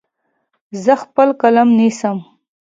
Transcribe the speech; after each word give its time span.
زه 0.83 0.93
خپل 1.03 1.27
قلم 1.41 1.69
نیسم. 1.79 2.17